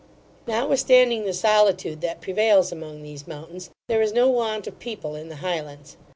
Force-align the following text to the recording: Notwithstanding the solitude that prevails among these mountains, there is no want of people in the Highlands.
Notwithstanding 0.47 1.25
the 1.25 1.31
solitude 1.33 2.01
that 2.01 2.21
prevails 2.21 2.71
among 2.71 3.03
these 3.03 3.27
mountains, 3.27 3.69
there 3.87 4.01
is 4.01 4.11
no 4.13 4.27
want 4.29 4.65
of 4.65 4.79
people 4.79 5.15
in 5.15 5.29
the 5.29 5.35
Highlands. 5.45 5.95